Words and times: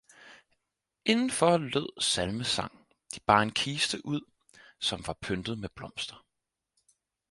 indenfor 1.05 1.57
lød 1.57 2.01
salmesang, 2.01 2.87
de 3.15 3.19
bar 3.19 3.41
en 3.41 3.51
kiste 3.51 4.05
ud, 4.05 4.21
som 4.79 5.03
var 5.07 5.17
pyntet 5.21 5.59
med 5.59 5.69
blomster. 5.75 6.23